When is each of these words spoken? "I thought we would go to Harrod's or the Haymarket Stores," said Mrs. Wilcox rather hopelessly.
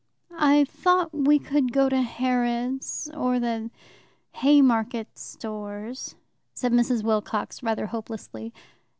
"I 0.39 0.65
thought 0.65 1.13
we 1.13 1.37
would 1.37 1.71
go 1.71 1.87
to 1.87 2.01
Harrod's 2.01 3.11
or 3.15 3.39
the 3.39 3.69
Haymarket 4.31 5.15
Stores," 5.15 6.15
said 6.55 6.71
Mrs. 6.71 7.03
Wilcox 7.03 7.61
rather 7.61 7.85
hopelessly. 7.85 8.51